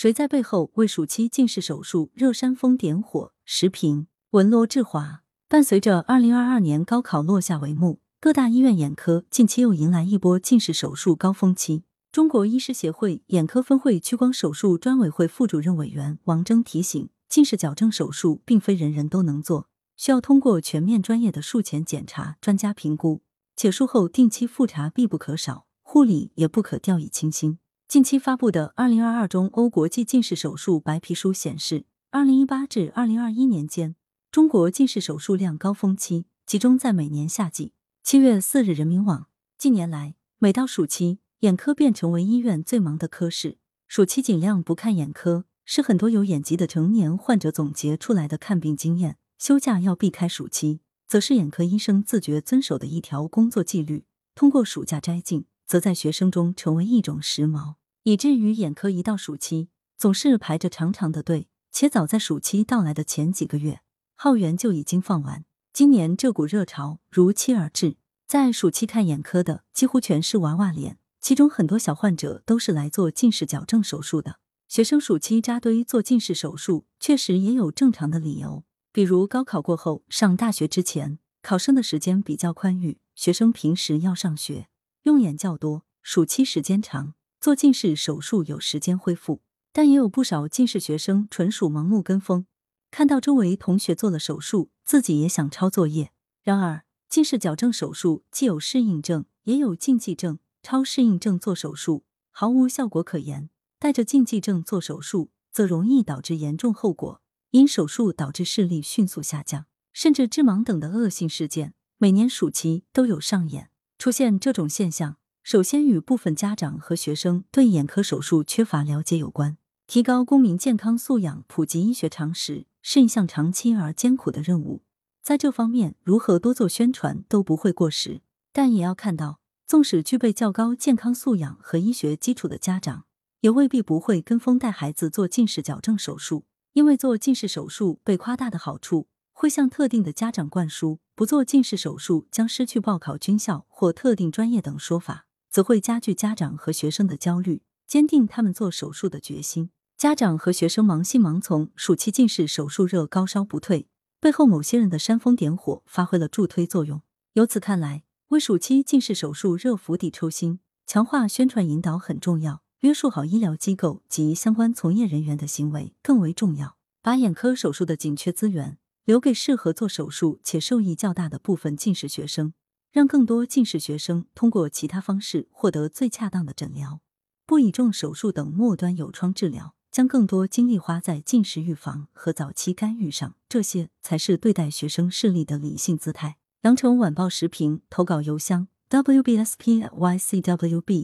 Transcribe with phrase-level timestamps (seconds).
[0.00, 3.34] 谁在背后为暑期近视手术热煽风点火？
[3.44, 5.20] 时评文罗志华。
[5.46, 11.84] 伴随着二零二二年高考落下帷幕，各大医院眼科近期又迎来一波近视手术高峰期。
[12.10, 23.20] 中国医师协会眼科分会屈光手术专委会副主任委员王征提醒，近视矫正手术并非人人都能做，需要通过全面专业的术前检查、专家评估，
[23.54, 27.58] 且术后定期复查必不可少，护理也不可掉以轻心。
[27.90, 33.96] 近期发布的《二零二二中欧国际近视手术白皮书》显示，二零一八至二零二一年间，
[34.30, 37.72] 中国近视手术量高峰期集中在每年夏季。
[38.04, 39.26] 七月四日，人民网：
[39.58, 43.58] 近年来，每到暑期，眼科便成为医院最忙的科室。
[43.88, 49.16] 暑期尽量不看眼科，是很多有眼疾的成年患者总结出来的看病经验。
[49.36, 54.04] 休假要避开暑期，则是眼科医生自觉遵守的一条工作纪律。
[54.36, 57.79] 通过暑假摘镜，则在学生中成为一种时髦。
[58.04, 59.68] 以至于眼科一到暑期，
[59.98, 63.82] 总是排着长长的队，且早在暑期到来的前几个月，
[64.14, 65.44] 号源就已经放完。
[65.72, 74.40] 今年这股热潮如期而至，在暑期看眼科的几乎全是娃娃脸，其中很多小患者都是来做近视矫正手术的。
[74.66, 84.68] 学生暑期扎堆做近视手术，确实也有正常的理由，比如高考过后上大学之前，考生的时间比较宽裕，学生平时要上学，
[85.02, 87.14] 用眼较多，暑期时间长。
[87.40, 89.40] 做近视手术有时间恢复，
[89.72, 92.44] 但也有不少近视学生纯属盲目跟风，
[92.90, 96.12] 看到周围同学做了手术，自己也想抄作业。
[96.42, 100.38] 然而，近视矫正手术既有适应症，也有禁忌症。
[100.62, 113.70] 超适应症做手术毫无效果可言，带着禁忌症做手术则容易导致严重后果，因手术导致视力迅速下降，甚至致盲等的恶性事件，每年暑期都有上演。
[113.96, 115.16] 出现这种现象。
[115.50, 119.56] 首先与部分家长和学生对眼科手术缺乏了解有关。
[119.88, 124.84] 提高公民健康素养、普及医学常识是一项长期而艰苦的任务。
[125.24, 128.20] 在这方面，如何多做宣传都不会过时。
[128.52, 133.06] 但也要看到，纵使具备较高健康素养和医学基础的家长，
[133.40, 136.44] 也未必不会跟风带孩子做近视矫正手术。
[136.74, 145.26] 因为做近视手术被夸大的好处，会向特定的家长灌输不做近视手术将失去报考军校或特定专业等说法。
[145.50, 149.70] 则会加剧家长和学生的焦虑，坚定他们做手术的决心。
[149.96, 157.02] 家长和学生盲信盲从，暑期近视手术热高烧不退，背后某些人的煽风点火发挥了助推作用。
[157.34, 166.76] 由此看来，为暑期近视手术热釜底抽薪，强化宣传引导很重要，约束好医疗机构及相关从业人员的行为更为重要。
[167.02, 172.52] 把眼科手术的紧缺资源留给适合做手术且受益较大的部分近视学生。
[172.90, 177.00] 让更多近视学生通过其他方式获得最恰当的诊疗，
[177.46, 186.38] 不倚重手术等末端有创治疗，将更多精力花在近视预防和早期干预上，这些才是对待学生视力的理性姿态。
[186.62, 189.88] 羊城晚报时评投稿邮箱：wbspycwb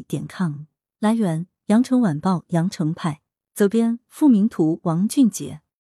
[0.07, 0.67] 点 com。
[0.99, 3.23] 来源：羊城晚报羊城派。
[3.55, 5.63] 责编：付明图，王俊杰。